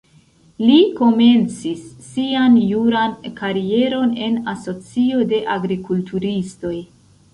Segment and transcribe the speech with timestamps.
[0.67, 6.75] Li komencis sian juran karieron en asocio de agrikulturistoj.